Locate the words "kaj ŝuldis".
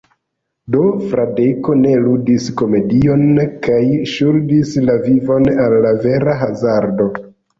3.67-4.73